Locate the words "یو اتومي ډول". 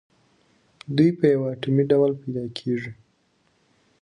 1.33-2.11